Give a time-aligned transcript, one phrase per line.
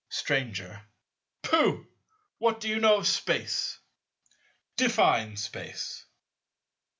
[0.09, 0.81] Stranger.
[1.43, 1.85] Pooh!
[2.39, 3.77] what do you know of Space?
[4.75, 6.05] Define Space.